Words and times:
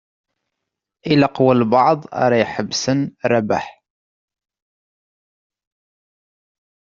Ilaq 1.11 1.35
walebɛaḍ 1.45 1.99
ara 2.23 2.35
iḥebsen 2.43 2.99
Rabaḥ. 3.31 3.65